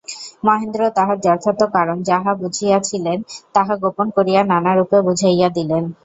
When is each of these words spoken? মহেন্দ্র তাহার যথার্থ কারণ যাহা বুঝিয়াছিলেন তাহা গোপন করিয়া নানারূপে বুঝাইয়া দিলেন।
মহেন্দ্র 0.43 0.81
তাহার 0.97 1.17
যথার্থ 1.25 1.61
কারণ 1.75 1.97
যাহা 2.09 2.31
বুঝিয়াছিলেন 2.41 3.17
তাহা 3.55 3.73
গোপন 3.83 4.07
করিয়া 4.17 4.41
নানারূপে 4.51 4.97
বুঝাইয়া 5.07 5.49
দিলেন। 5.57 5.83